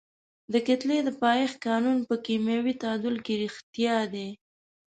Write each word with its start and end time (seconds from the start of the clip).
د 0.53 0.53
کتلې 0.67 0.97
د 1.03 1.09
پایښت 1.21 1.55
قانون 1.67 1.97
په 2.09 2.15
کیمیاوي 2.25 2.73
تعامل 2.81 3.15
کې 3.25 3.33
ریښتیا 3.43 3.97
دی. 4.13 4.29